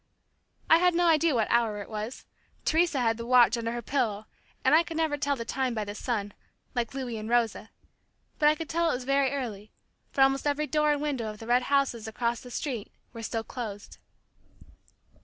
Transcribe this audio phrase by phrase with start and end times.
[0.67, 2.25] I had no idea what hour it was.
[2.65, 4.25] Teresa had the watch under her pillow,
[4.65, 6.33] and I could never tell the time by the sun,
[6.73, 7.69] like Louis and Rosa,
[8.39, 9.69] but I could tell it was very early,
[10.11, 13.43] for almost every door and window of the red houses across the street, were still
[13.43, 13.99] closed.